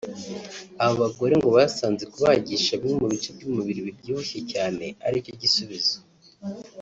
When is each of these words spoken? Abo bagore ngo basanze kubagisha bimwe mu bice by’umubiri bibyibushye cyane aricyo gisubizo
Abo 0.83 0.93
bagore 1.03 1.33
ngo 1.39 1.49
basanze 1.57 2.03
kubagisha 2.13 2.71
bimwe 2.81 2.95
mu 3.01 3.07
bice 3.13 3.29
by’umubiri 3.35 3.79
bibyibushye 3.87 4.39
cyane 4.51 4.85
aricyo 5.07 5.33
gisubizo 5.41 5.97